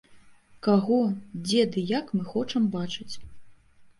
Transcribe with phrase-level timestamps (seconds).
[0.67, 0.97] Каго,
[1.49, 3.15] дзе ды як мы хочам бачыць.